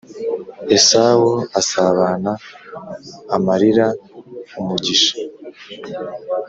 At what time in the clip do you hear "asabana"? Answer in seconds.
1.59-2.31